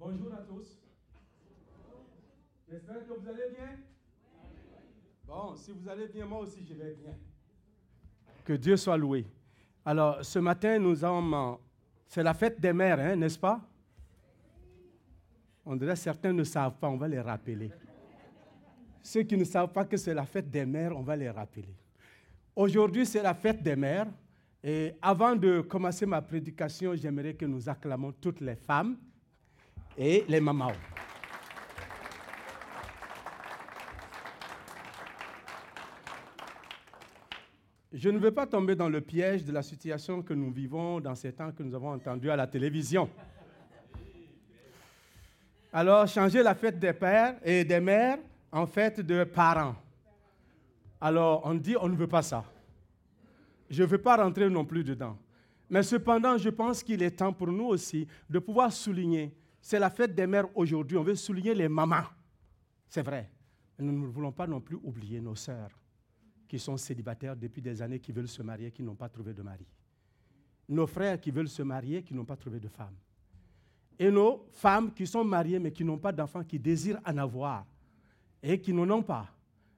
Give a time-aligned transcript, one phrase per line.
[0.00, 0.78] Bonjour à tous.
[2.70, 3.76] J'espère que vous allez bien.
[5.26, 7.12] Bon, si vous allez bien, moi aussi je vais bien.
[8.42, 9.26] Que Dieu soit loué.
[9.84, 11.60] Alors, ce matin, nous avons.
[12.06, 13.60] C'est la fête des mères, hein, n'est-ce pas?
[15.66, 17.70] On dirait certains ne savent pas, on va les rappeler.
[19.02, 21.76] Ceux qui ne savent pas que c'est la fête des mères, on va les rappeler.
[22.56, 24.06] Aujourd'hui, c'est la fête des mères.
[24.64, 28.96] Et avant de commencer ma prédication, j'aimerais que nous acclamons toutes les femmes
[30.00, 30.72] et les mamans.
[37.92, 41.14] Je ne veux pas tomber dans le piège de la situation que nous vivons dans
[41.14, 43.10] ces temps que nous avons entendus à la télévision.
[45.70, 48.18] Alors, changer la fête des pères et des mères
[48.50, 49.76] en fête de parents.
[50.98, 52.42] Alors, on dit, on ne veut pas ça.
[53.68, 55.18] Je ne veux pas rentrer non plus dedans.
[55.68, 59.90] Mais cependant, je pense qu'il est temps pour nous aussi de pouvoir souligner, c'est la
[59.90, 62.04] fête des mères aujourd'hui, on veut souligner les mamans.
[62.88, 63.30] C'est vrai.
[63.78, 65.70] Mais nous ne voulons pas non plus oublier nos sœurs
[66.48, 69.42] qui sont célibataires depuis des années, qui veulent se marier, qui n'ont pas trouvé de
[69.42, 69.66] mari.
[70.68, 72.94] Nos frères qui veulent se marier, qui n'ont pas trouvé de femme.
[73.98, 77.66] Et nos femmes qui sont mariées, mais qui n'ont pas d'enfants, qui désirent en avoir
[78.42, 79.28] et qui n'en ont pas.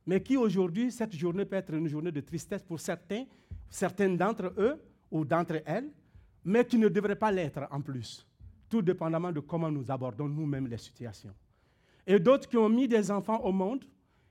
[0.07, 3.25] Mais qui aujourd'hui, cette journée peut être une journée de tristesse pour certains,
[3.69, 4.81] certaines d'entre eux
[5.11, 5.91] ou d'entre elles,
[6.45, 8.27] mais qui ne devraient pas l'être en plus,
[8.73, 11.35] tout dépendamment de comment nous abordons nous-mêmes les situations.
[12.07, 13.85] Et d'autres qui ont mis des enfants au monde,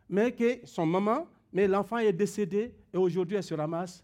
[0.10, 4.04] mais qui sont mamans mais l'enfant est décédé et aujourd'hui elle se ramasse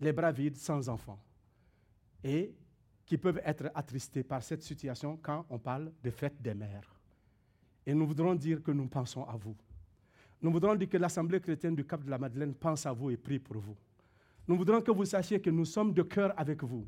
[0.00, 1.22] les bras vides sans enfant.
[2.24, 2.52] Et
[3.06, 6.90] qui peuvent être attristés par cette situation quand on parle de fête des mères.
[7.86, 9.54] Et nous voudrons dire que nous pensons à vous.
[10.42, 13.16] Nous voudrons dire que l'Assemblée chrétienne du Cap de la Madeleine pense à vous et
[13.16, 13.76] prie pour vous.
[14.48, 16.86] Nous voudrons que vous sachiez que nous sommes de cœur avec vous.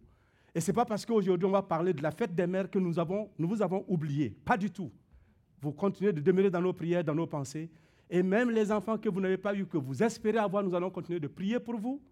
[0.55, 2.78] Et ce n'est pas parce qu'aujourd'hui on va parler de la fête des mères que
[2.78, 4.31] nous, avons, nous vous avons oublié.
[4.44, 4.91] Pas du tout.
[5.61, 7.71] Vous continuez de demeurer dans nos prières, dans nos pensées.
[8.09, 10.91] Et même les enfants que vous n'avez pas eu, que vous espérez avoir, nous allons
[10.91, 12.03] continuer de prier pour vous.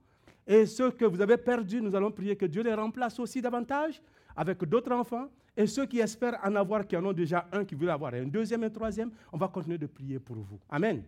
[0.47, 4.01] Et ceux que vous avez perdus, nous allons prier que Dieu les remplace aussi davantage
[4.37, 5.29] avec d'autres enfants.
[5.57, 8.27] Et ceux qui espèrent en avoir, qui en ont déjà un, qui veulent avoir un
[8.27, 10.61] deuxième, un troisième, on va continuer de prier pour vous.
[10.71, 11.03] Amen.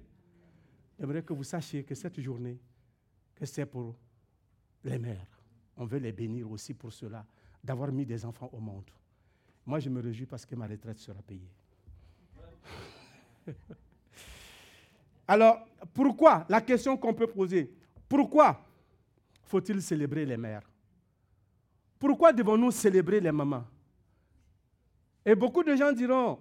[0.98, 2.58] J'aimerais que vous sachiez que cette journée,
[3.36, 3.94] que c'est pour
[4.84, 5.39] les mères.
[5.76, 7.24] On veut les bénir aussi pour cela,
[7.62, 8.90] d'avoir mis des enfants au monde.
[9.66, 11.50] Moi, je me réjouis parce que ma retraite sera payée.
[15.28, 17.72] Alors, pourquoi La question qu'on peut poser,
[18.08, 18.60] pourquoi
[19.44, 20.68] faut-il célébrer les mères?
[21.98, 23.64] Pourquoi devons-nous célébrer les mamans?
[25.24, 26.38] Et beaucoup de gens diront,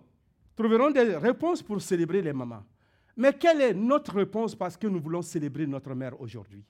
[0.56, 2.64] trouveront des réponses pour célébrer les mamans.
[3.16, 6.64] Mais quelle est notre réponse parce que nous voulons célébrer notre mère aujourd'hui?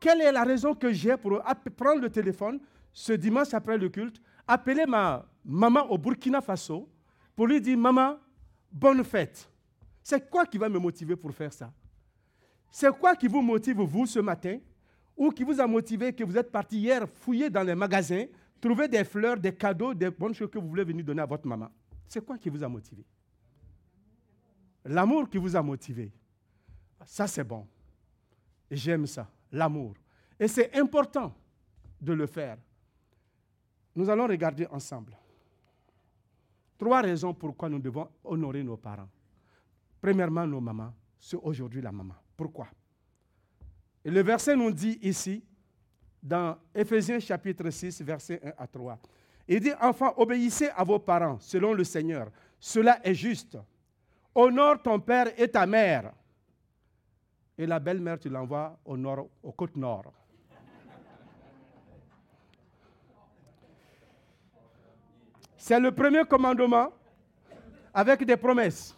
[0.00, 1.42] Quelle est la raison que j'ai pour
[1.76, 2.60] prendre le téléphone
[2.92, 6.88] ce dimanche après le culte, appeler ma maman au Burkina Faso
[7.36, 8.18] pour lui dire, maman,
[8.72, 9.48] bonne fête.
[10.02, 11.72] C'est quoi qui va me motiver pour faire ça?
[12.70, 14.58] C'est quoi qui vous motive, vous, ce matin
[15.16, 18.24] Ou qui vous a motivé que vous êtes parti hier fouiller dans les magasins,
[18.60, 21.46] trouver des fleurs, des cadeaux, des bonnes choses que vous voulez venir donner à votre
[21.46, 21.68] maman?
[22.08, 23.04] C'est quoi qui vous a motivé?
[24.84, 26.12] L'amour qui vous a motivé.
[27.04, 27.66] Ça, c'est bon.
[28.70, 29.94] J'aime ça, l'amour.
[30.38, 31.34] Et c'est important
[32.00, 32.56] de le faire.
[33.94, 35.16] Nous allons regarder ensemble.
[36.78, 39.08] Trois raisons pourquoi nous devons honorer nos parents.
[40.00, 40.94] Premièrement, nos mamans.
[41.18, 42.14] C'est aujourd'hui la maman.
[42.36, 42.68] Pourquoi?
[44.04, 45.42] Et le verset nous dit ici,
[46.22, 48.98] dans Éphésiens chapitre 6, verset 1 à 3.
[49.48, 52.30] Il dit, Enfants, obéissez à vos parents selon le Seigneur.
[52.60, 53.58] Cela est juste.
[54.34, 56.12] Honore ton père et ta mère.
[57.58, 60.12] Et la belle-mère, tu l'envoies au nord, aux côtes nord.
[65.56, 66.92] C'est le premier commandement
[67.92, 68.96] avec des promesses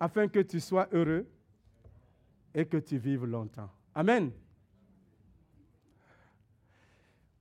[0.00, 1.26] afin que tu sois heureux
[2.54, 3.68] et que tu vives longtemps.
[3.94, 4.30] Amen.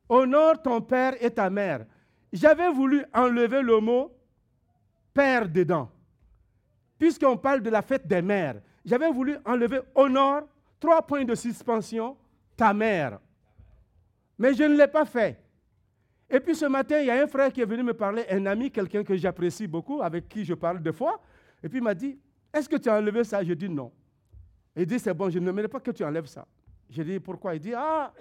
[0.10, 1.86] Honore ton père et ta mère.
[2.34, 4.12] J'avais voulu enlever le mot
[5.14, 5.92] père dedans,
[6.98, 8.62] puisqu'on parle de la fête des mères.
[8.84, 10.44] J'avais voulu enlever honore,
[10.80, 12.18] trois points de suspension,
[12.56, 13.20] ta mère.
[14.38, 15.40] Mais je ne l'ai pas fait.
[16.30, 18.46] Et puis ce matin, il y a un frère qui est venu me parler, un
[18.46, 21.22] ami, quelqu'un que j'apprécie beaucoup, avec qui je parle deux fois.
[21.64, 22.18] Et puis il m'a dit,
[22.54, 23.44] est-ce que tu as enlevé ça?
[23.44, 23.92] Je dis non.
[24.76, 26.46] Il dit, c'est bon, je ne mets pas que tu enlèves ça.
[26.90, 27.56] Je dis, pourquoi?
[27.56, 28.14] Il dit, ah,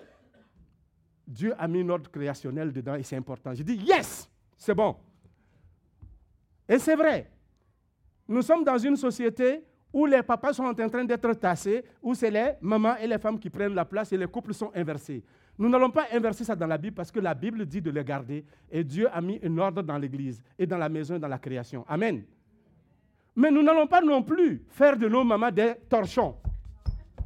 [1.26, 3.52] Dieu a mis une ordre créationnel dedans et c'est important.
[3.54, 4.96] Je dis, yes, c'est bon.
[6.68, 7.30] Et c'est vrai.
[8.28, 9.62] Nous sommes dans une société
[9.92, 13.38] où les papas sont en train d'être tassés, où c'est les mamans et les femmes
[13.38, 15.22] qui prennent la place et les couples sont inversés.
[15.58, 18.02] Nous n'allons pas inverser ça dans la Bible parce que la Bible dit de le
[18.02, 21.28] garder et Dieu a mis un ordre dans l'Église et dans la maison et dans
[21.28, 21.84] la création.
[21.88, 22.24] Amen.
[23.34, 26.36] Mais nous n'allons pas non plus faire de nos mamans des torchons.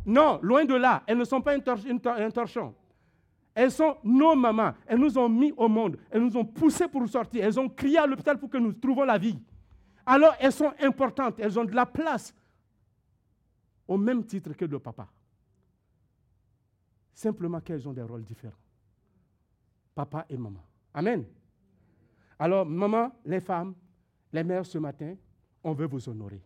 [0.07, 1.03] Non, loin de là.
[1.07, 2.75] Elles ne sont pas un torchon.
[3.55, 4.73] Elles sont nos mamans.
[4.87, 5.97] Elles nous ont mis au monde.
[6.11, 7.45] Elles nous ont poussés pour sortir.
[7.45, 9.39] Elles ont crié à l'hôpital pour que nous trouvions la vie.
[10.11, 11.39] Alors elles sont importantes.
[11.39, 12.35] Elles ont de la place
[13.87, 15.07] au même titre que le papa.
[17.15, 18.59] Simplement qu'elles ont des rôles différents.
[19.95, 20.65] Papa et maman.
[20.93, 21.25] Amen.
[22.41, 23.73] Alors, maman, les femmes,
[24.33, 25.15] les mères ce matin,
[25.63, 26.43] on veut vous honorer.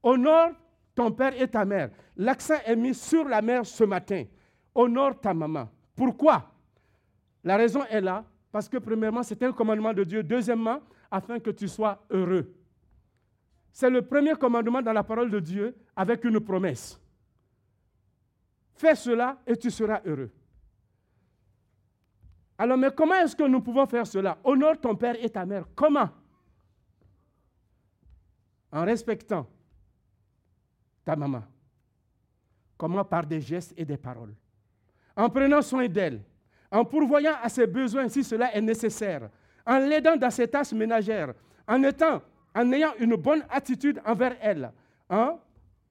[0.00, 0.50] Honore
[0.94, 1.90] ton père et ta mère.
[2.16, 4.24] L'accent est mis sur la mère ce matin.
[4.72, 5.68] Honore ta maman.
[5.96, 6.52] Pourquoi?
[7.42, 10.22] La raison est là, parce que premièrement, c'est un commandement de Dieu.
[10.22, 10.80] Deuxièmement,
[11.14, 12.52] afin que tu sois heureux.
[13.70, 17.00] C'est le premier commandement dans la parole de Dieu avec une promesse.
[18.74, 20.32] Fais cela et tu seras heureux.
[22.58, 24.38] Alors, mais comment est-ce que nous pouvons faire cela?
[24.42, 25.66] Honore ton père et ta mère.
[25.76, 26.10] Comment?
[28.72, 29.46] En respectant
[31.04, 31.44] ta maman.
[32.76, 33.04] Comment?
[33.04, 34.34] Par des gestes et des paroles.
[35.16, 36.24] En prenant soin d'elle.
[36.72, 39.30] En pourvoyant à ses besoins si cela est nécessaire.
[39.66, 41.34] En l'aidant dans ses tâches ménagères.
[41.66, 42.20] En, étant,
[42.54, 44.72] en ayant une bonne attitude envers elle.
[45.08, 45.38] En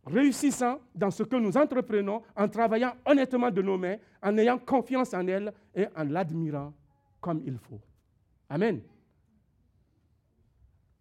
[0.06, 5.14] réussissant dans ce que nous entreprenons, en travaillant honnêtement de nos mains, en ayant confiance
[5.14, 6.74] en elle et en l'admirant
[7.22, 7.80] comme il faut.
[8.50, 8.82] Amen.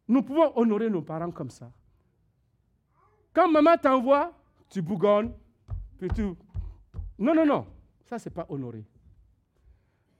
[0.06, 1.70] Nous pouvons honorer nos parents comme ça.
[3.32, 4.32] Quand maman t'envoie,
[4.68, 5.32] tu bougonnes,
[5.98, 6.22] puis tu...
[7.18, 7.66] Non, non, non,
[8.04, 8.84] ça, c'est pas honoré.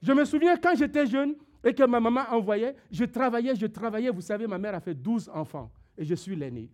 [0.01, 4.11] Je me souviens quand j'étais jeune et que ma maman envoyait, je travaillais, je travaillais.
[4.11, 6.71] Vous savez, ma mère a fait 12 enfants et je suis l'aîné.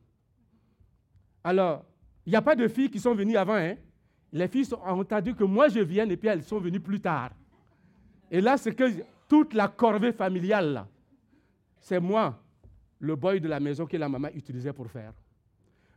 [1.45, 1.85] Alors,
[2.25, 3.55] il n'y a pas de filles qui sont venues avant.
[3.55, 3.77] Hein?
[4.33, 7.31] Les filles ont entendu que moi je vienne et puis elles sont venues plus tard.
[8.31, 8.85] Et là, c'est que
[9.29, 10.87] toute la corvée familiale,
[11.81, 12.39] c'est moi,
[12.99, 15.13] le boy de la maison que la maman utilisait pour faire.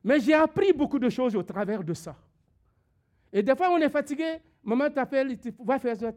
[0.03, 2.15] Mais j'ai appris beaucoup de choses au travers de ça.
[3.33, 6.11] Et des fois, on est fatigué, maman t'appelle, vas faire ça.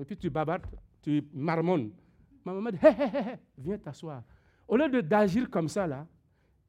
[0.00, 0.66] Et puis tu babardes,
[1.02, 1.90] tu marmonnes.
[2.44, 4.22] Ma maman dit, hé, hé, hé, viens t'asseoir.
[4.66, 6.06] Au lieu d'agir comme ça, là,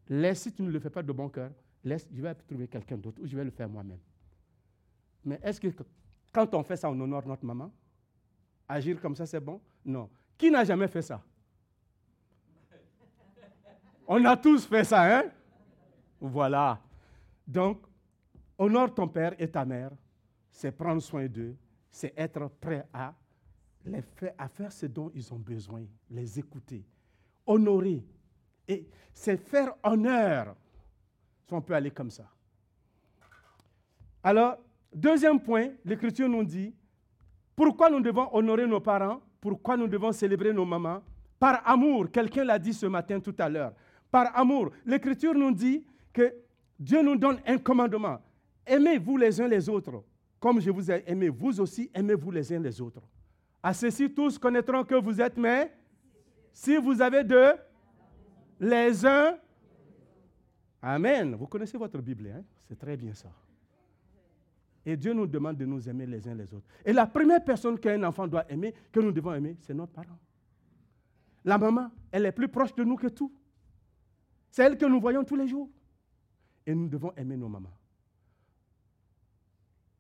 [0.10, 1.52] laisse, si tu ne le fais pas de bon cœur,
[1.84, 4.00] laisse, je vais trouver quelqu'un d'autre ou je vais le faire moi-même.
[5.24, 5.68] Mais est-ce que
[6.32, 7.72] quand on fait ça, on honore notre maman?
[8.68, 9.62] Agir comme ça, c'est bon?
[9.86, 10.10] Non.
[10.38, 11.22] Qui n'a jamais fait ça?
[14.08, 15.26] On a tous fait ça, hein?
[16.20, 16.82] Voilà.
[17.48, 17.86] Donc,
[18.58, 19.92] honore ton père et ta mère,
[20.50, 21.56] c'est prendre soin d'eux,
[21.92, 23.14] c'est être prêt à,
[23.86, 26.86] les faire, faire ce dont ils ont besoin, les écouter,
[27.46, 28.04] honorer.
[28.68, 30.56] Et c'est faire honneur,
[31.48, 32.30] si on peut aller comme ça.
[34.24, 34.58] Alors,
[34.94, 36.74] deuxième point, l'Écriture nous dit,
[37.56, 41.02] pourquoi nous devons honorer nos parents, pourquoi nous devons célébrer nos mamans?
[41.40, 43.74] Par amour, quelqu'un l'a dit ce matin tout à l'heure
[44.12, 44.72] par amour.
[44.86, 46.36] L'Écriture nous dit que
[46.78, 48.20] Dieu nous donne un commandement.
[48.66, 50.04] Aimez-vous les uns les autres.
[50.42, 53.04] Comme je vous ai aimé, vous aussi aimez-vous les uns les autres.
[53.62, 55.72] À ceci, tous connaîtront que vous êtes mais
[56.52, 57.54] si vous avez de
[58.60, 59.38] les uns.
[60.82, 61.36] Amen.
[61.36, 62.44] Vous connaissez votre Bible, hein?
[62.68, 63.32] c'est très bien ça.
[64.84, 66.66] Et Dieu nous demande de nous aimer les uns les autres.
[66.84, 70.18] Et la première personne qu'un enfant doit aimer, que nous devons aimer, c'est notre parent.
[71.46, 73.32] La maman, elle est plus proche de nous que tout.
[74.50, 75.70] C'est elle que nous voyons tous les jours.
[76.66, 77.78] Et nous devons aimer nos mamans.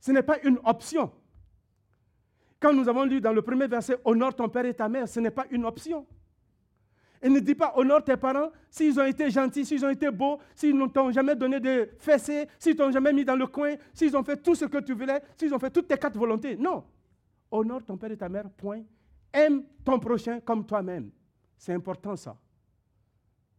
[0.01, 1.11] Ce n'est pas une option.
[2.59, 5.19] Quand nous avons lu dans le premier verset, honore ton père et ta mère, ce
[5.19, 6.05] n'est pas une option.
[7.21, 10.39] Et ne dis pas honore tes parents s'ils ont été gentils, s'ils ont été beaux,
[10.55, 14.17] s'ils ne t'ont jamais donné de fessées, s'ils t'ont jamais mis dans le coin, s'ils
[14.17, 16.55] ont fait tout ce que tu voulais, s'ils ont fait toutes tes quatre volontés.
[16.55, 16.83] Non.
[17.51, 18.81] Honore ton père et ta mère, point.
[19.31, 21.11] Aime ton prochain comme toi-même.
[21.57, 22.35] C'est important ça.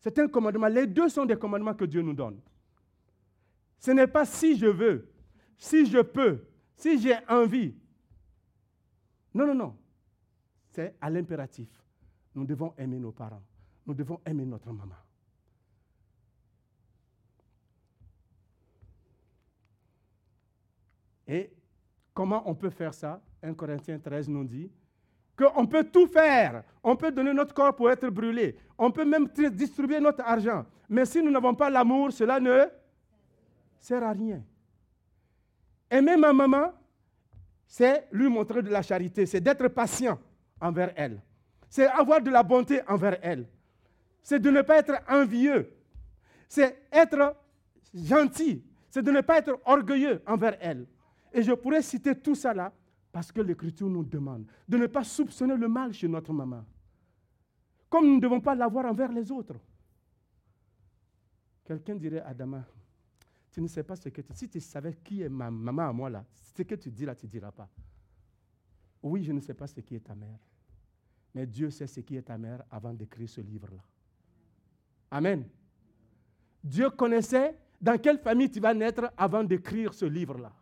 [0.00, 0.66] C'est un commandement.
[0.66, 2.40] Les deux sont des commandements que Dieu nous donne.
[3.78, 5.11] Ce n'est pas si je veux,
[5.56, 6.44] si je peux,
[6.76, 7.74] si j'ai envie.
[9.34, 9.76] Non, non, non.
[10.70, 11.68] C'est à l'impératif.
[12.34, 13.42] Nous devons aimer nos parents.
[13.86, 14.94] Nous devons aimer notre maman.
[21.26, 21.52] Et
[22.14, 23.20] comment on peut faire ça?
[23.42, 24.70] 1 Corinthiens 13 nous dit,
[25.36, 26.62] qu'on peut tout faire.
[26.82, 28.56] On peut donner notre corps pour être brûlé.
[28.78, 30.64] On peut même distribuer notre argent.
[30.88, 32.66] Mais si nous n'avons pas l'amour, cela ne
[33.78, 34.42] sert à rien.
[35.92, 36.72] Aimer ma maman,
[37.66, 40.18] c'est lui montrer de la charité, c'est d'être patient
[40.58, 41.20] envers elle.
[41.68, 43.46] C'est avoir de la bonté envers elle.
[44.22, 45.70] C'est de ne pas être envieux.
[46.48, 47.36] C'est être
[47.92, 48.64] gentil.
[48.88, 50.86] C'est de ne pas être orgueilleux envers elle.
[51.30, 52.72] Et je pourrais citer tout ça là
[53.10, 56.64] parce que l'Écriture nous demande de ne pas soupçonner le mal chez notre maman.
[57.90, 59.56] Comme nous ne devons pas l'avoir envers les autres.
[61.66, 62.64] Quelqu'un dirait, Adama,
[63.52, 64.32] tu ne sais pas ce que tu...
[64.34, 66.24] Si tu savais qui est ma maman à moi là,
[66.56, 67.68] ce que tu dis là, tu ne diras pas.
[69.02, 70.38] Oui, je ne sais pas ce qui est ta mère.
[71.34, 73.82] Mais Dieu sait ce qui est ta mère avant d'écrire ce livre-là.
[75.10, 75.44] Amen.
[76.64, 80.52] Dieu connaissait dans quelle famille tu vas naître avant d'écrire ce livre-là.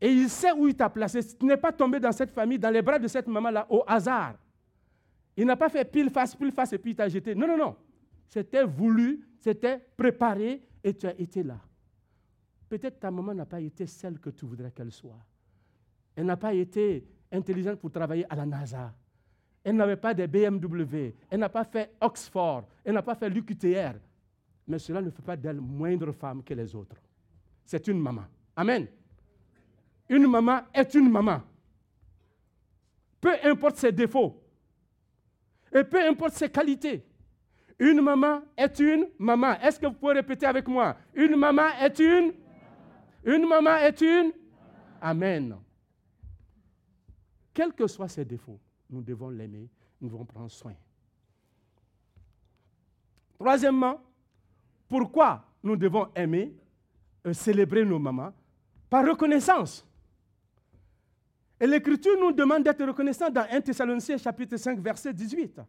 [0.00, 1.20] Et il sait où il t'a placé.
[1.36, 4.36] Tu n'es pas tombé dans cette famille, dans les bras de cette maman-là, au hasard.
[5.36, 7.34] Il n'a pas fait pile face, pile face et puis il t'a jeté.
[7.34, 7.76] Non, non, non.
[8.28, 11.58] C'était voulu, c'était préparé et tu as été là.
[12.68, 15.20] Peut-être ta maman n'a pas été celle que tu voudrais qu'elle soit.
[16.16, 18.94] Elle n'a pas été intelligente pour travailler à la NASA.
[19.64, 21.14] Elle n'avait pas de BMW.
[21.30, 22.64] Elle n'a pas fait Oxford.
[22.84, 23.94] Elle n'a pas fait l'UQTR.
[24.66, 26.96] Mais cela ne fait pas d'elle moindre femme que les autres.
[27.64, 28.24] C'est une maman.
[28.56, 28.86] Amen.
[30.08, 31.42] Une maman est une maman.
[33.20, 34.42] Peu importe ses défauts.
[35.72, 37.04] Et peu importe ses qualités.
[37.78, 39.58] Une maman est une maman.
[39.60, 40.96] Est-ce que vous pouvez répéter avec moi?
[41.14, 42.32] Une maman est une?
[43.24, 44.32] Une maman est une?
[45.00, 45.56] Amen.
[47.54, 49.68] Quels que soient ses défauts, nous devons l'aimer,
[50.00, 50.74] nous devons prendre soin.
[53.38, 54.00] Troisièmement,
[54.88, 56.54] pourquoi nous devons aimer,
[57.32, 58.32] célébrer nos mamans?
[58.88, 59.86] Par reconnaissance.
[61.62, 65.60] Et l'Écriture nous demande d'être reconnaissants dans 1 Thessaloniciens chapitre 5 verset 18.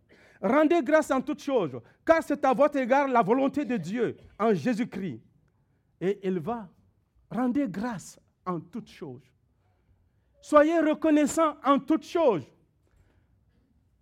[0.42, 4.56] Rendez grâce en toutes choses, car c'est à votre égard la volonté de Dieu en
[4.56, 5.22] Jésus-Christ.
[6.02, 6.68] Et il va.
[7.30, 9.22] Rendez grâce en toutes choses.
[10.42, 12.48] Soyez reconnaissants en toutes choses.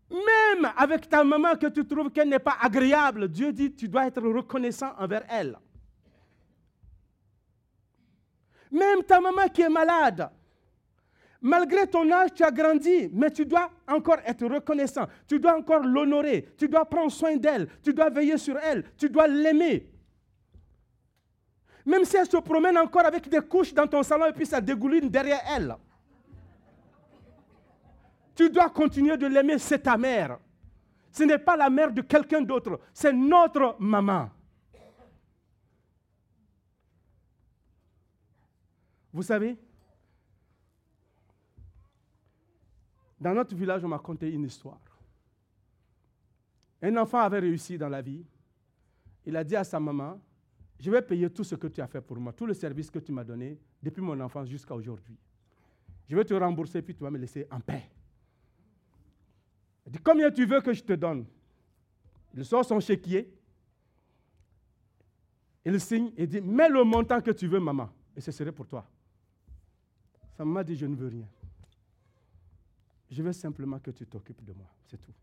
[0.10, 4.08] Même avec ta maman que tu trouves qu'elle n'est pas agréable, Dieu dit tu dois
[4.08, 5.60] être reconnaissant envers elle.
[8.72, 10.32] Même ta maman qui est malade,
[11.42, 15.84] malgré ton âge, tu as grandi, mais tu dois encore être reconnaissant, tu dois encore
[15.84, 19.90] l'honorer, tu dois prendre soin d'elle, tu dois veiller sur elle, tu dois l'aimer.
[21.84, 24.62] Même si elle se promène encore avec des couches dans ton salon et puis ça
[24.62, 25.76] dégouline derrière elle.
[28.36, 30.38] Tu dois continuer de l'aimer, c'est ta mère.
[31.12, 34.30] Ce n'est pas la mère de quelqu'un d'autre, c'est notre maman.
[39.12, 39.58] Vous savez,
[43.22, 44.80] dans notre village, on m'a conté une histoire.
[46.82, 48.26] Un enfant avait réussi dans la vie.
[49.24, 50.20] Il a dit à sa maman,
[50.80, 52.98] je vais payer tout ce que tu as fait pour moi, tout le service que
[52.98, 55.16] tu m'as donné depuis mon enfance jusqu'à aujourd'hui.
[56.10, 57.84] Je vais te rembourser, puis tu vas me laisser en paix.
[59.86, 61.28] Il dit, combien tu veux que je te donne?
[62.34, 63.32] Il sort son chéquier.
[65.64, 68.66] Il signe et dit, mets le montant que tu veux, maman, et ce serait pour
[68.66, 68.90] toi.
[70.36, 71.28] Sa maman dit, je ne veux rien.
[73.12, 75.14] Je veux simplement que tu t'occupes de moi, c'est tout.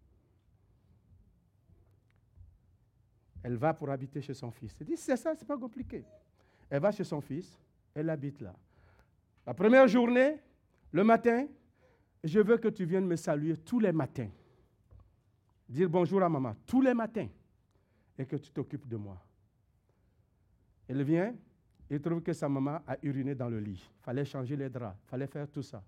[3.42, 4.76] Elle va pour habiter chez son fils.
[4.80, 6.04] Elle dit, c'est ça, c'est pas compliqué.
[6.68, 7.58] Elle va chez son fils,
[7.94, 8.54] elle habite là.
[9.46, 10.36] La première journée,
[10.92, 11.46] le matin,
[12.22, 14.28] je veux que tu viennes me saluer tous les matins
[15.68, 17.28] dire bonjour à maman tous les matins
[18.18, 19.18] et que tu t'occupes de moi.
[20.88, 21.34] Elle vient,
[21.90, 23.88] il trouve que sa maman a uriné dans le lit.
[24.00, 25.82] Fallait changer les draps, fallait faire tout ça.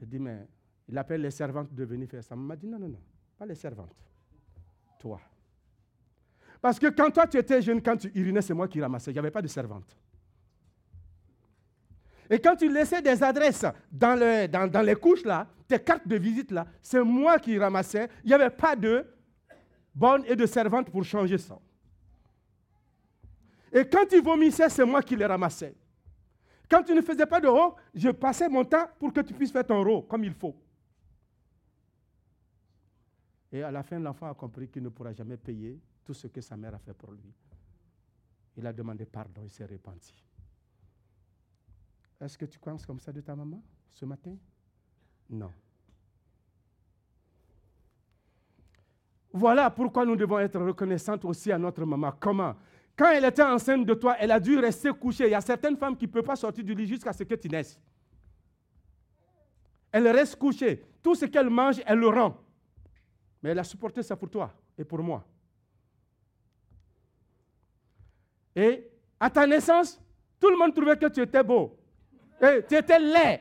[0.00, 0.46] Il dit, mais
[0.88, 2.36] il appelle les servantes de venir faire ça.
[2.36, 3.00] Maman dit, non, non, non,
[3.38, 3.94] pas les servantes.
[4.98, 5.20] Toi.
[6.60, 9.10] Parce que quand toi tu étais jeune, quand tu urinais, c'est moi qui ramassais.
[9.10, 9.96] Il n'y avait pas de servante.
[12.28, 16.16] Et quand tu laissais des adresses dans, le, dans, les couches, là, tes cartes de
[16.16, 18.08] visite, là, c'est moi qui ramassais.
[18.24, 19.06] Il n'y avait pas de
[19.94, 21.58] bonne et de servante pour changer ça.
[23.72, 25.74] Et quand tu vomissais, c'est moi qui les ramassais.
[26.68, 29.52] Quand tu ne faisais pas de haut, je passais mon temps pour que tu puisses
[29.52, 30.54] faire ton rôle comme il faut.
[33.52, 36.40] Et à la fin, l'enfant a compris qu'il ne pourra jamais payer tout ce que
[36.40, 37.32] sa mère a fait pour lui.
[38.56, 40.14] Il a demandé pardon, il s'est repenti.
[42.20, 44.36] Est-ce que tu penses comme ça de ta maman ce matin?
[45.30, 45.52] Non.
[49.32, 52.12] Voilà pourquoi nous devons être reconnaissants aussi à notre maman.
[52.18, 52.56] Comment?
[52.96, 55.26] Quand elle était enceinte de toi, elle a dû rester couchée.
[55.26, 57.34] Il y a certaines femmes qui ne peuvent pas sortir du lit jusqu'à ce que
[57.34, 57.78] tu naisses.
[59.92, 60.82] Elle reste couchée.
[61.02, 62.36] Tout ce qu'elle mange, elle le rend.
[63.42, 65.24] Mais elle a supporté ça pour toi et pour moi.
[68.54, 70.00] Et à ta naissance,
[70.40, 71.78] tout le monde trouvait que tu étais beau.
[72.40, 73.40] Et tu étais laid.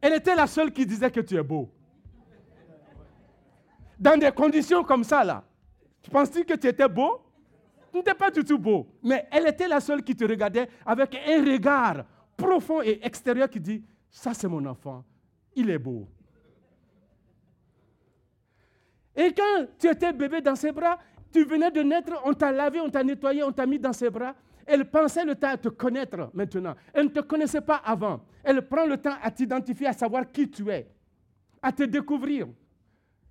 [0.00, 1.72] Elle était la seule qui disait que tu es beau.
[3.98, 5.42] Dans des conditions comme ça, là.
[6.06, 7.20] Tu penses-tu que tu étais beau?
[7.90, 8.86] Tu n'étais pas du tout beau.
[9.02, 12.04] Mais elle était la seule qui te regardait avec un regard
[12.36, 15.04] profond et extérieur qui dit, ça c'est mon enfant,
[15.56, 16.06] il est beau.
[19.16, 20.96] Et quand tu étais bébé dans ses bras,
[21.32, 24.08] tu venais de naître, on t'a lavé, on t'a nettoyé, on t'a mis dans ses
[24.08, 24.36] bras.
[24.64, 26.76] Elle pensait le temps à te connaître maintenant.
[26.92, 28.20] Elle ne te connaissait pas avant.
[28.44, 30.88] Elle prend le temps à t'identifier, à savoir qui tu es,
[31.60, 32.46] à te découvrir.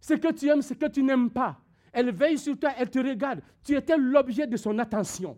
[0.02, 1.58] Ce que tu aimes, ce que tu n'aimes pas.
[1.96, 3.42] Elle veille sur toi, elle te regarde.
[3.64, 5.38] Tu étais l'objet de son attention.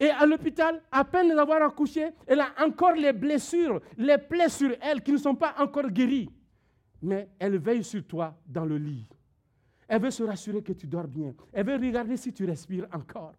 [0.00, 4.74] Et à l'hôpital, à peine d'avoir accouché, elle a encore les blessures, les plaies sur
[4.80, 6.30] elle qui ne sont pas encore guéries.
[7.00, 9.08] Mais elle veille sur toi dans le lit.
[9.86, 11.32] Elle veut se rassurer que tu dors bien.
[11.52, 13.34] Elle veut regarder si tu respires encore.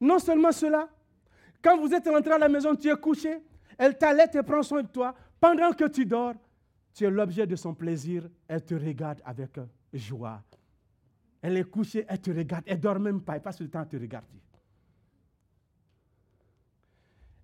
[0.00, 0.88] Non seulement cela,
[1.62, 3.40] quand vous êtes rentré à la maison, tu es couché,
[3.78, 5.14] elle t'allait et prend soin de toi.
[5.40, 6.34] Pendant que tu dors,
[6.92, 8.28] tu es l'objet de son plaisir.
[8.48, 9.58] Elle te regarde avec
[9.92, 10.42] joie.
[11.42, 12.64] Elle est couchée, elle te regarde.
[12.66, 14.40] Elle ne dort même pas, elle passe le temps à te regarder.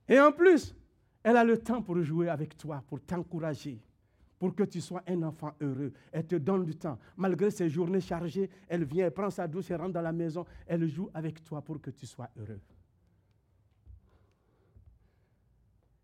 [0.09, 0.75] Et en plus,
[1.23, 3.79] elle a le temps pour jouer avec toi, pour t'encourager,
[4.39, 5.93] pour que tu sois un enfant heureux.
[6.11, 6.99] Elle te donne du temps.
[7.17, 10.45] Malgré ses journées chargées, elle vient, elle prend sa douce, elle rentre dans la maison,
[10.67, 12.61] elle joue avec toi pour que tu sois heureux.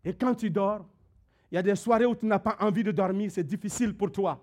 [0.07, 0.87] Et quand tu dors,
[1.51, 4.09] il y a des soirées où tu n'as pas envie de dormir, c'est difficile pour
[4.09, 4.41] toi.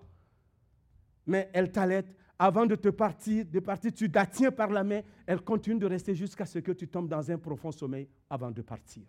[1.25, 2.05] Mais elle t'allait.
[2.37, 5.01] Avant de te partir, de partir, tu la tiens par la main.
[5.25, 8.61] Elle continue de rester jusqu'à ce que tu tombes dans un profond sommeil avant de
[8.61, 9.01] partir.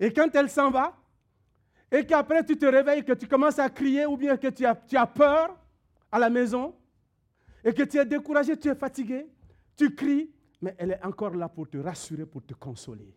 [0.00, 0.96] Et quand elle s'en va,
[1.92, 4.74] et qu'après tu te réveilles, que tu commences à crier ou bien que tu as,
[4.74, 5.56] tu as peur
[6.10, 6.74] à la maison,
[7.62, 9.28] et que tu es découragé, tu es fatigué,
[9.76, 13.14] tu cries, mais elle est encore là pour te rassurer, pour te consoler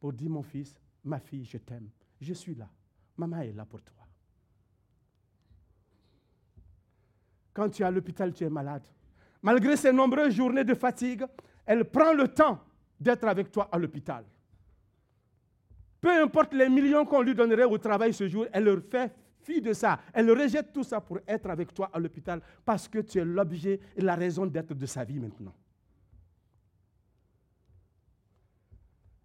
[0.00, 1.88] pour dire mon fils, ma fille, je t'aime.
[2.20, 2.68] Je suis là.
[3.16, 3.94] Maman est là pour toi.
[7.52, 8.82] Quand tu es à l'hôpital, tu es malade.
[9.42, 11.24] Malgré ses nombreuses journées de fatigue,
[11.66, 12.58] elle prend le temps
[12.98, 14.24] d'être avec toi à l'hôpital.
[16.00, 19.60] Peu importe les millions qu'on lui donnerait au travail ce jour, elle leur fait fi
[19.60, 20.00] de ça.
[20.12, 23.80] Elle rejette tout ça pour être avec toi à l'hôpital parce que tu es l'objet
[23.96, 25.54] et la raison d'être de sa vie maintenant.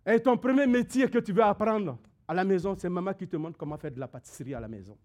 [0.05, 3.35] Et ton premier métier que tu veux apprendre à la maison, c'est maman qui te
[3.37, 4.97] montre comment faire de la pâtisserie à la maison.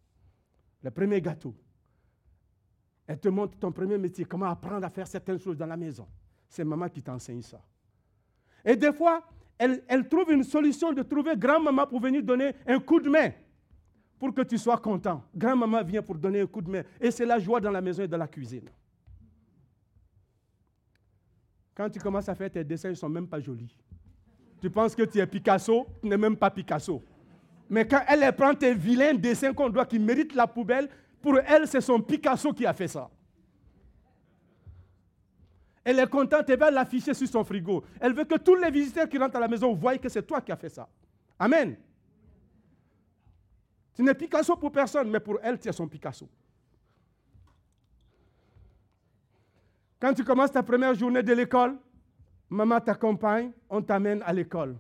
[0.82, 1.54] Le premier gâteau.
[3.06, 6.06] Elle te montre ton premier métier, comment apprendre à faire certaines choses dans la maison.
[6.48, 7.60] C'est maman qui t'enseigne ça.
[8.64, 9.22] Et des fois,
[9.58, 13.30] elle, trouve une solution de trouver grand-maman pour venir donner un coup de main
[14.18, 15.22] pour que tu sois content.
[15.34, 16.82] Grand-maman vient pour donner un coup de main.
[17.00, 18.68] Et c'est la joie dans la maison et dans la cuisine.
[21.74, 23.76] Quand tu commences à faire tes dessins, ils ne sont même pas jolis.
[24.60, 27.02] Tu penses que tu es Picasso, tu n'es même pas Picasso.
[27.68, 30.88] Mais quand elle prend tes vilains dessins qu'on doit, qui méritent la poubelle,
[31.22, 33.08] pour elle, c'est son Picasso qui a fait ça.
[35.82, 37.84] Elle est contente, elle va l'afficher sur son frigo.
[38.00, 40.40] Elle veut que tous les visiteurs qui rentrent à la maison voient que c'est toi
[40.40, 40.88] qui as fait ça.
[41.38, 41.76] Amen.
[43.94, 46.28] Tu n'es Picasso pour personne, mais pour elle, tu es son Picasso.
[49.98, 51.76] Quand tu commences ta première journée de l'école,
[52.50, 54.76] maman t'accompagne, on t'amène à l'école.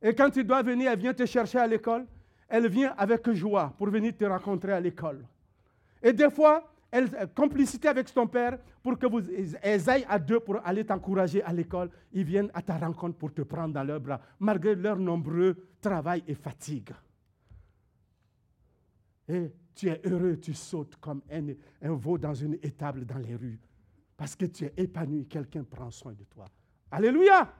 [0.00, 2.06] Et quand tu dois venir, elle vient te chercher à l'école,
[2.48, 5.24] elle vient avec joie pour venir te rencontrer à l'école.
[6.02, 9.20] Et des fois, elle complicité avec ton père pour que vous
[9.62, 11.90] aillent à deux pour aller t'encourager à l'école.
[12.12, 16.24] Ils viennent à ta rencontre pour te prendre dans leurs bras, malgré leur nombreux travail
[16.26, 16.90] et fatigue.
[19.28, 21.48] Et tu es heureux, tu sautes comme un,
[21.82, 23.60] un veau dans une étable dans les rues,
[24.16, 26.46] parce que tu es épanoui, quelqu'un prend soin de toi.
[26.90, 27.52] Alléluia.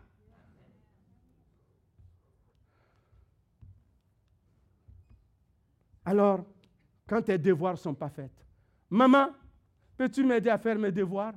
[6.04, 6.44] Alors,
[7.06, 8.30] quand tes devoirs ne sont pas faits,
[8.88, 9.28] maman,
[9.96, 11.34] peux-tu m'aider à faire mes devoirs?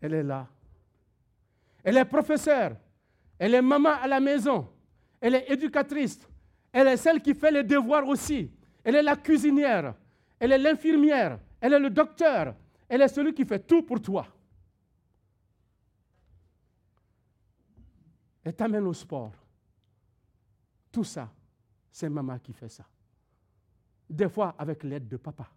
[0.00, 0.46] Elle est là.
[1.82, 2.76] Elle est professeure.
[3.38, 4.68] Elle est maman à la maison.
[5.20, 6.28] Elle est éducatrice.
[6.72, 8.50] Elle est celle qui fait les devoirs aussi.
[8.82, 9.94] Elle est la cuisinière.
[10.38, 11.38] Elle est l'infirmière.
[11.60, 12.54] Elle est le docteur.
[12.88, 14.26] Elle est celui qui fait tout pour toi.
[18.44, 19.32] Elle t'amène au sport.
[20.92, 21.32] Tout ça,
[21.90, 22.84] c'est maman qui fait ça.
[24.08, 25.48] Des fois avec l'aide de papa.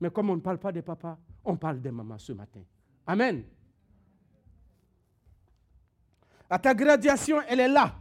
[0.00, 2.62] Mais comme on ne parle pas de papa, on parle de maman ce matin.
[3.06, 3.44] Amen.
[6.48, 7.94] À ta graduation, elle est là.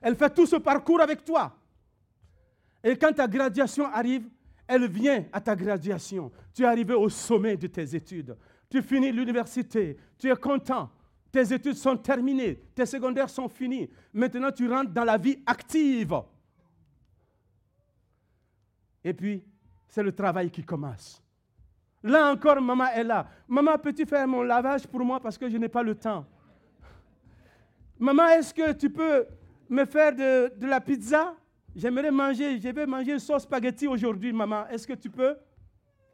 [0.00, 1.54] Elle fait tout ce parcours avec toi.
[2.84, 4.28] Et quand ta graduation arrive,
[4.66, 6.30] elle vient à ta graduation.
[6.54, 8.36] Tu es arrivé au sommet de tes études.
[8.70, 9.96] Tu finis l'université.
[10.18, 10.90] Tu es content.
[11.32, 13.90] Tes études sont terminées, tes secondaires sont finis.
[14.12, 16.14] Maintenant, tu rentres dans la vie active.
[19.04, 19.42] Et puis,
[19.88, 21.22] c'est le travail qui commence.
[22.02, 23.28] Là encore, maman est là.
[23.48, 26.26] Maman, peux-tu faire mon lavage pour moi parce que je n'ai pas le temps?
[27.98, 29.26] Maman, est-ce que tu peux
[29.68, 31.34] me faire de, la pizza?
[31.74, 34.66] J'aimerais manger, je vais manger une sauce spaghetti aujourd'hui, maman.
[34.68, 35.36] Est-ce que tu peux?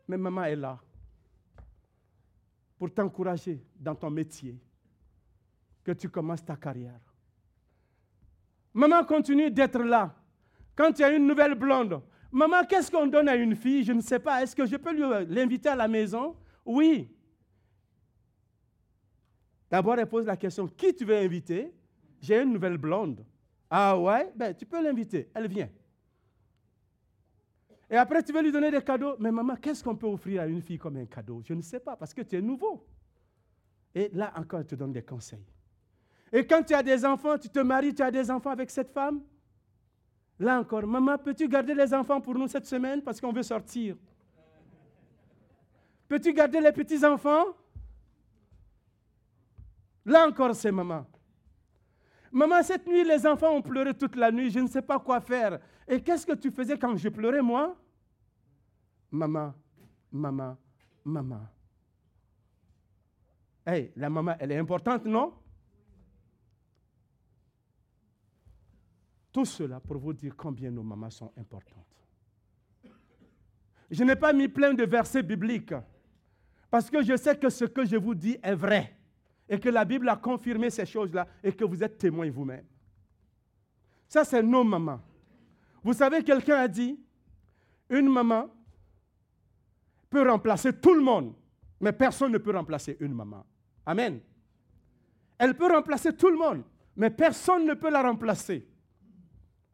[0.09, 0.79] Mais maman est là
[2.79, 4.59] pour t'encourager dans ton métier,
[5.85, 7.01] que tu commences ta carrière.
[8.75, 10.14] Maman continue d'être là.
[10.75, 13.85] Quand il y a une nouvelle blonde, maman, qu'est-ce qu'on donne à une fille?
[13.85, 14.42] Je ne sais pas.
[14.42, 16.37] Est-ce que je peux l'inviter à la maison?
[16.64, 17.14] Oui.
[19.71, 21.75] D'abord, elle pose la question, qui tu veux inviter?
[22.21, 23.25] J'ai une nouvelle blonde.
[23.68, 24.33] Ah ouais?
[24.37, 25.31] Ben, tu peux l'inviter.
[25.35, 25.68] Elle vient.
[27.90, 29.16] Et après, tu veux lui donner des cadeaux.
[29.18, 31.42] Mais maman, qu'est-ce qu'on peut offrir à une fille comme un cadeau?
[31.45, 32.87] Je ne sais pas, parce que tu es nouveau.
[33.95, 35.45] Et là encore, elle te donne des conseils.
[36.33, 38.90] Et quand tu as des enfants, tu te maries, tu as des enfants avec cette
[38.90, 39.21] femme?
[40.38, 43.97] Là encore, maman, peux-tu garder les enfants pour nous cette semaine parce qu'on veut sortir?
[46.09, 47.45] Peux-tu garder les petits-enfants?
[50.05, 51.07] Là encore, c'est maman.
[52.33, 55.21] Maman, cette nuit, les enfants ont pleuré toute la nuit, je ne sais pas quoi
[55.21, 55.61] faire.
[55.87, 57.77] Et qu'est-ce que tu faisais quand je pleurais, moi?
[59.11, 59.55] Maman,
[60.11, 60.57] maman,
[61.05, 61.47] maman.
[63.66, 65.35] Hey, la maman, elle est importante, non?
[69.33, 71.87] Tout cela pour vous dire combien nos mamans sont importantes.
[73.90, 75.75] Je n'ai pas mis plein de versets bibliques
[76.71, 78.97] parce que je sais que ce que je vous dis est vrai
[79.49, 82.64] et que la Bible a confirmé ces choses-là et que vous êtes témoins vous-même.
[84.09, 85.01] Ça, c'est nos mamans.
[85.83, 86.99] Vous savez, quelqu'un a dit,
[87.90, 88.49] une maman
[90.09, 91.35] peut remplacer tout le monde,
[91.81, 93.45] mais personne ne peut remplacer une maman.
[93.85, 94.21] Amen.
[95.38, 96.62] Elle peut remplacer tout le monde,
[96.95, 98.66] mais personne ne peut la remplacer.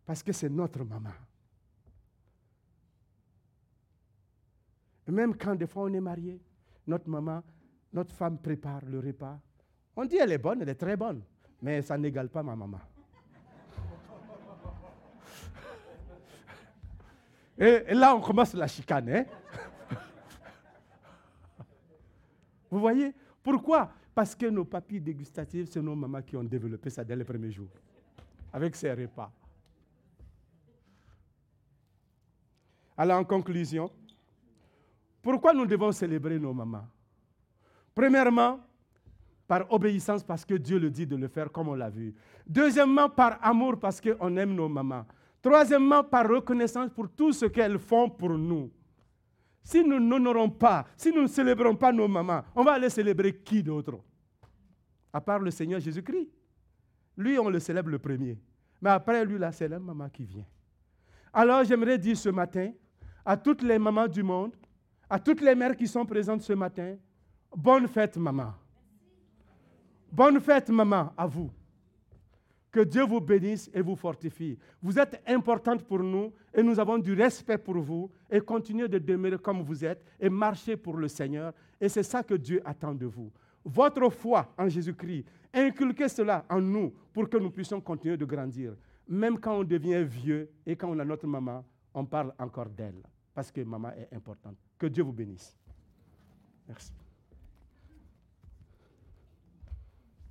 [0.08, 1.12] Parce que c'est notre maman.
[5.06, 6.40] Et même quand des fois on est marié,
[6.86, 7.42] notre maman,
[7.92, 9.38] notre femme prépare le repas.
[9.94, 11.22] On dit elle est bonne, elle est très bonne,
[11.60, 12.80] mais ça n'égale pas ma maman.
[17.58, 19.10] Et, là, on commence la chicane.
[19.10, 19.26] Hein?
[22.70, 23.14] Vous voyez?
[23.42, 23.92] Pourquoi?
[24.14, 27.52] Parce que nos papilles dégustatives, c'est nos mamans qui ont développé ça dès les premiers
[27.52, 27.68] jours,
[28.54, 29.30] avec ces repas.
[33.00, 33.90] Alors, en conclusion,
[35.22, 36.88] pourquoi nous devons célébrer nos mamans?
[37.94, 38.60] Premièrement,
[39.46, 42.14] par obéissance parce que Dieu le dit de le faire comme on l'a vu.
[42.46, 45.06] Deuxièmement, par amour parce qu'on aime nos mamans.
[45.40, 48.70] Troisièmement, par reconnaissance pour tout ce qu'elles font pour nous.
[49.62, 53.36] Si nous n'honorons pas, si nous ne célébrons pas nos mamans, on va aller célébrer
[53.36, 53.98] qui d'autre?
[55.12, 56.28] À part le Seigneur Jésus-Christ.
[57.16, 58.38] Lui, on le célèbre le premier.
[58.82, 60.46] Mais après lui, là, c'est la maman qui vient.
[61.32, 62.72] Alors, j'aimerais dire ce matin
[63.28, 64.56] à toutes les mamans du monde,
[65.10, 66.96] à toutes les mères qui sont présentes ce matin,
[67.54, 68.54] bonne fête, maman.
[70.10, 71.50] Bonne fête, maman, à vous.
[72.70, 74.58] Que Dieu vous bénisse et vous fortifie.
[74.80, 78.98] Vous êtes importante pour nous et nous avons du respect pour vous et continuez de
[78.98, 81.52] demeurer comme vous êtes et marcher pour le Seigneur.
[81.78, 83.30] Et c'est ça que Dieu attend de vous.
[83.62, 88.72] Votre foi en Jésus-Christ, inculquez cela en nous pour que nous puissions continuer de grandir.
[89.06, 91.62] Même quand on devient vieux et quand on a notre maman,
[91.92, 93.02] on parle encore d'elle
[93.38, 94.56] parce que maman est importante.
[94.76, 95.56] Que Dieu vous bénisse.
[96.66, 96.92] Merci.